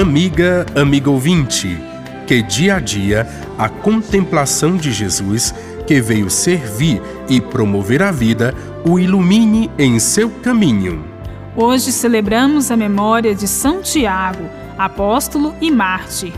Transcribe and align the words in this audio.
Amiga, 0.00 0.66
amigo 0.74 1.12
ouvinte, 1.12 1.80
que 2.26 2.42
dia 2.42 2.74
a 2.74 2.80
dia 2.80 3.28
a 3.56 3.68
contemplação 3.68 4.76
de 4.76 4.90
Jesus, 4.90 5.54
que 5.86 6.00
veio 6.00 6.28
servir 6.28 7.00
e 7.28 7.40
promover 7.40 8.02
a 8.02 8.10
vida, 8.10 8.52
o 8.84 8.98
ilumine 8.98 9.70
em 9.78 10.00
seu 10.00 10.28
caminho. 10.28 11.04
Hoje 11.54 11.92
celebramos 11.92 12.72
a 12.72 12.76
memória 12.76 13.36
de 13.36 13.46
São 13.46 13.82
Tiago, 13.82 14.50
apóstolo 14.76 15.54
e 15.60 15.70
mártir. 15.70 16.32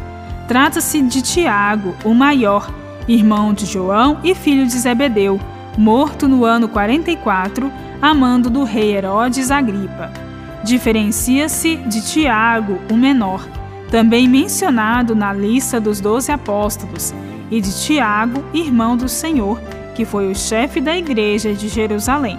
Trata-se 0.46 1.00
de 1.00 1.22
Tiago, 1.22 1.94
o 2.04 2.12
maior, 2.12 2.70
irmão 3.08 3.54
de 3.54 3.64
João 3.64 4.20
e 4.22 4.34
filho 4.34 4.66
de 4.66 4.78
Zebedeu, 4.78 5.40
morto 5.78 6.28
no 6.28 6.44
ano 6.44 6.68
44, 6.68 7.72
amando 8.02 8.50
do 8.50 8.64
rei 8.64 8.94
Herodes 8.94 9.50
Agripa. 9.50 10.25
Diferencia-se 10.66 11.76
de 11.76 12.00
Tiago, 12.04 12.80
o 12.90 12.96
menor, 12.96 13.48
também 13.88 14.26
mencionado 14.26 15.14
na 15.14 15.32
lista 15.32 15.80
dos 15.80 16.00
doze 16.00 16.32
apóstolos, 16.32 17.14
e 17.52 17.60
de 17.60 17.72
Tiago, 17.84 18.44
irmão 18.52 18.96
do 18.96 19.08
Senhor, 19.08 19.60
que 19.94 20.04
foi 20.04 20.28
o 20.28 20.34
chefe 20.34 20.80
da 20.80 20.98
igreja 20.98 21.54
de 21.54 21.68
Jerusalém. 21.68 22.36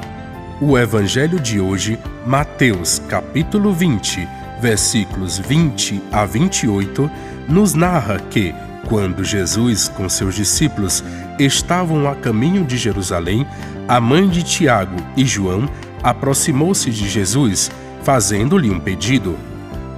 O 0.59 0.77
evangelho 0.77 1.39
de 1.39 1.61
hoje, 1.61 1.97
Mateus, 2.25 3.01
capítulo 3.07 3.71
20, 3.71 4.27
versículos 4.59 5.37
20 5.37 6.03
a 6.11 6.25
28, 6.25 7.09
nos 7.47 7.75
narra 7.75 8.19
que, 8.29 8.53
quando 8.89 9.23
Jesus 9.23 9.87
com 9.87 10.09
seus 10.09 10.35
discípulos 10.35 11.01
estavam 11.39 12.09
a 12.09 12.13
caminho 12.13 12.65
de 12.65 12.75
Jerusalém, 12.75 13.47
a 13.87 14.01
mãe 14.01 14.27
de 14.27 14.43
Tiago 14.43 14.97
e 15.15 15.23
João 15.23 15.69
aproximou-se 16.03 16.91
de 16.91 17.07
Jesus, 17.07 17.71
fazendo-lhe 18.07 18.71
um 18.71 18.79
pedido: 18.79 19.37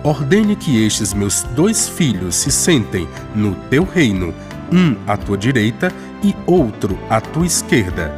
Ordene 0.04 0.56
que 0.56 0.84
estes 0.84 1.14
meus 1.14 1.44
dois 1.44 1.88
filhos 1.88 2.34
se 2.34 2.52
sentem 2.52 3.08
no 3.36 3.54
teu 3.70 3.84
reino, 3.84 4.34
um 4.72 4.96
à 5.06 5.16
tua 5.16 5.38
direita 5.38 5.94
e 6.24 6.36
outro 6.48 6.98
à 7.08 7.22
tua 7.22 7.46
esquerda. 7.46 8.12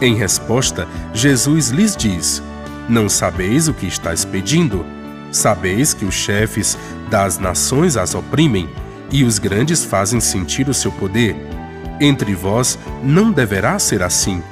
Em 0.00 0.14
resposta, 0.14 0.88
Jesus 1.12 1.68
lhes 1.68 1.94
diz: 1.94 2.42
Não 2.88 3.06
sabeis 3.06 3.68
o 3.68 3.74
que 3.74 3.86
estáis 3.86 4.24
pedindo? 4.24 4.82
Sabeis 5.30 5.92
que 5.92 6.06
os 6.06 6.14
chefes 6.14 6.78
das 7.10 7.38
nações 7.38 7.98
as 7.98 8.14
oprimem 8.14 8.66
e 9.12 9.24
os 9.24 9.38
grandes 9.38 9.84
fazem 9.84 10.20
sentir 10.20 10.70
o 10.70 10.74
seu 10.74 10.90
poder. 10.90 11.36
Entre 12.00 12.34
vós 12.34 12.78
não 13.02 13.30
deverá 13.30 13.78
ser 13.78 14.02
assim. 14.02 14.42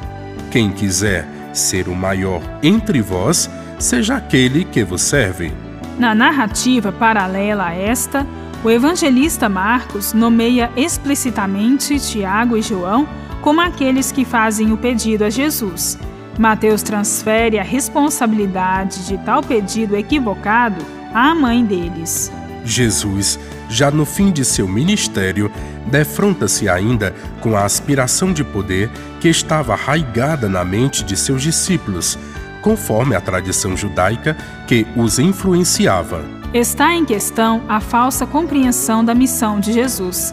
Quem 0.51 0.71
quiser 0.71 1.27
ser 1.55 1.89
o 1.89 1.95
maior 1.95 2.43
entre 2.63 3.01
vós, 3.01 3.49
seja 3.83 4.17
aquele 4.17 4.65
que 4.65 4.85
vos 4.85 5.03
serve. 5.03 5.53
Na 5.99 6.15
narrativa 6.15 6.91
paralela 6.91 7.67
a 7.67 7.75
esta, 7.75 8.27
o 8.65 8.71
evangelista 8.71 9.49
Marcos 9.49 10.13
nomeia 10.13 10.71
explicitamente 10.77 11.99
Tiago 11.99 12.57
e 12.57 12.63
João 12.63 13.09
como 13.43 13.61
aqueles 13.61 14.13
que 14.13 14.25
fazem 14.25 14.73
o 14.73 14.77
pedido 14.77 15.25
a 15.25 15.31
Jesus. 15.31 15.99
Mateus 16.39 16.83
transfere 16.83 17.59
a 17.59 17.63
responsabilidade 17.63 19.07
de 19.07 19.19
tal 19.19 19.43
pedido 19.43 19.97
equivocado 19.97 20.83
à 21.13 21.35
mãe 21.35 21.65
deles. 21.65 22.33
Jesus, 22.65 23.39
já 23.69 23.91
no 23.91 24.05
fim 24.05 24.31
de 24.31 24.45
seu 24.45 24.69
ministério, 24.69 25.51
defronta-se 25.87 26.69
ainda 26.69 27.15
com 27.41 27.57
a 27.57 27.65
aspiração 27.65 28.33
de 28.33 28.45
poder 28.45 28.89
que 29.21 29.29
estava 29.29 29.73
arraigada 29.73 30.49
na 30.49 30.65
mente 30.65 31.05
de 31.05 31.17
seus 31.17 31.43
discípulos, 31.43 32.19
conforme 32.63 33.15
a 33.15 33.21
tradição 33.21 33.77
judaica 33.77 34.37
que 34.67 34.87
os 34.97 35.19
influenciava. 35.19 36.25
Está 36.55 36.95
em 36.95 37.05
questão 37.05 37.63
a 37.69 37.81
falsa 37.81 38.27
compreensão 38.27 39.05
da 39.05 39.15
missão 39.15 39.61
de 39.61 39.73
Jesus. 39.73 40.33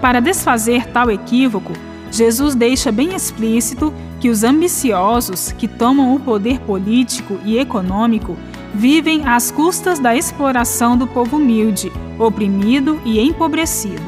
Para 0.00 0.20
desfazer 0.20 0.86
tal 0.86 1.10
equívoco, 1.10 1.72
Jesus 2.10 2.54
deixa 2.54 2.92
bem 2.92 3.14
explícito 3.14 3.92
que 4.20 4.28
os 4.28 4.44
ambiciosos 4.44 5.52
que 5.52 5.66
tomam 5.66 6.14
o 6.14 6.20
poder 6.20 6.60
político 6.60 7.38
e 7.44 7.58
econômico 7.58 8.36
vivem 8.74 9.26
às 9.26 9.50
custas 9.50 9.98
da 9.98 10.14
exploração 10.14 10.96
do 10.96 11.06
povo 11.06 11.36
humilde, 11.36 11.90
oprimido 12.18 13.00
e 13.04 13.18
empobrecido. 13.20 14.02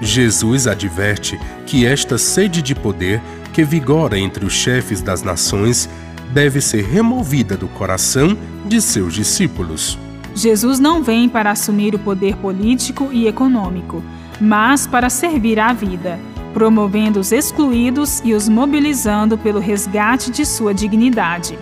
Jesus 0.00 0.66
adverte 0.66 1.38
que 1.66 1.84
esta 1.84 2.16
sede 2.16 2.62
de 2.62 2.74
poder 2.74 3.20
que 3.52 3.64
vigora 3.64 4.18
entre 4.18 4.44
os 4.44 4.52
chefes 4.52 5.02
das 5.02 5.22
nações 5.22 5.88
deve 6.32 6.60
ser 6.60 6.84
removida 6.84 7.56
do 7.56 7.68
coração 7.68 8.36
de 8.66 8.80
seus 8.80 9.14
discípulos. 9.14 9.98
Jesus 10.34 10.78
não 10.78 11.02
vem 11.02 11.28
para 11.28 11.50
assumir 11.50 11.94
o 11.94 11.98
poder 11.98 12.36
político 12.36 13.08
e 13.10 13.26
econômico, 13.26 14.02
mas 14.40 14.86
para 14.86 15.10
servir 15.10 15.58
à 15.58 15.72
vida, 15.72 16.18
promovendo 16.52 17.18
os 17.18 17.32
excluídos 17.32 18.20
e 18.24 18.34
os 18.34 18.48
mobilizando 18.48 19.36
pelo 19.36 19.58
resgate 19.58 20.30
de 20.30 20.44
sua 20.46 20.72
dignidade. 20.72 21.58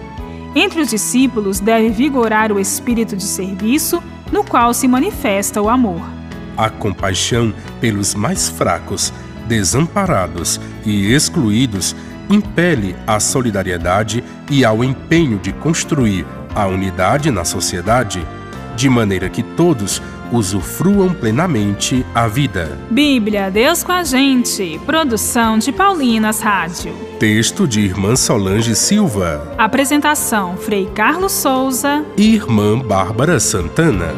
Entre 0.55 0.81
os 0.81 0.89
discípulos 0.89 1.61
deve 1.61 1.91
vigorar 1.91 2.51
o 2.51 2.59
espírito 2.59 3.17
de 3.17 3.25
serviço, 3.25 4.03
no 4.33 4.43
qual 4.43 4.75
se 4.75 4.89
manifesta 4.89 5.61
o 5.61 5.69
amor. 5.69 6.01
A 6.57 6.71
compaixão 6.71 7.53
pelos 7.81 8.15
mais 8.15 8.49
fracos, 8.49 9.13
desamparados 9.47 10.61
e 10.85 11.13
excluídos 11.13 11.95
impele 12.31 12.97
à 13.07 13.21
solidariedade 13.21 14.23
e 14.51 14.65
ao 14.65 14.83
empenho 14.83 15.39
de 15.39 15.53
construir 15.53 16.27
a 16.55 16.67
unidade 16.67 17.31
na 17.31 17.45
sociedade, 17.45 18.27
de 18.77 18.89
maneira 18.89 19.29
que 19.29 19.43
todos 19.43 20.03
usufruam 20.33 21.13
plenamente 21.15 22.05
a 22.15 22.27
vida. 22.27 22.79
Bíblia, 22.91 23.51
Deus 23.51 23.83
com 23.85 23.93
a 23.93 24.03
gente. 24.03 24.81
Produção 24.85 25.59
de 25.59 25.71
Paulinas 25.73 26.41
Rádio. 26.41 26.93
Texto 27.19 27.67
de 27.67 27.81
Irmã 27.81 28.17
Solange 28.17 28.75
Silva. 28.75 29.55
Apresentação: 29.57 30.57
Frei 30.57 30.87
Carlos 30.95 31.33
Souza 31.33 32.05
e 32.17 32.35
Irmã 32.35 32.79
Bárbara 32.79 33.39
Santana. 33.39 34.15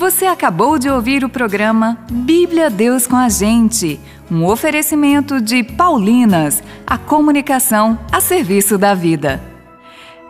Você 0.00 0.24
acabou 0.24 0.78
de 0.78 0.88
ouvir 0.88 1.24
o 1.24 1.28
programa 1.28 1.98
Bíblia 2.10 2.70
Deus 2.70 3.06
com 3.06 3.16
a 3.16 3.28
Gente, 3.28 4.00
um 4.30 4.46
oferecimento 4.46 5.42
de 5.42 5.62
Paulinas, 5.62 6.62
a 6.86 6.96
comunicação 6.96 7.98
a 8.10 8.18
serviço 8.18 8.78
da 8.78 8.94
vida. 8.94 9.42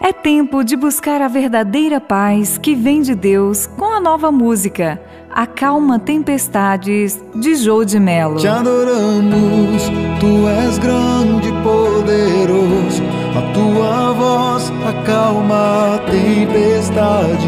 É 0.00 0.12
tempo 0.12 0.64
de 0.64 0.74
buscar 0.74 1.22
a 1.22 1.28
verdadeira 1.28 2.00
paz 2.00 2.58
que 2.58 2.74
vem 2.74 3.00
de 3.00 3.14
Deus 3.14 3.68
com 3.68 3.84
a 3.84 4.00
nova 4.00 4.32
música 4.32 5.00
Acalma 5.30 6.00
Tempestades 6.00 7.22
de 7.32 7.54
Jô 7.54 7.84
de 7.84 8.00
Melo. 8.00 8.40
Te 8.40 8.48
adoramos, 8.48 9.84
tu 10.18 10.48
és 10.48 10.78
grande 10.78 11.48
e 11.48 11.52
poderoso, 11.62 13.04
a 13.38 13.52
tua 13.52 14.12
voz 14.14 14.72
acalma 14.84 15.94
a 15.94 15.98
tempestade 16.10 17.46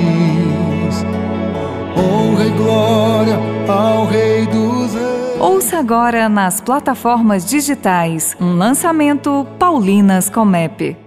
agora 5.82 6.28
nas 6.28 6.60
plataformas 6.60 7.44
digitais 7.44 8.36
um 8.40 8.54
lançamento 8.54 9.44
Paulinas 9.58 10.30
Comep. 10.30 11.01